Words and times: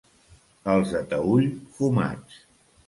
Els 0.75 0.95
de 0.95 1.03
Taüll, 1.13 1.47
fumats. 1.79 2.45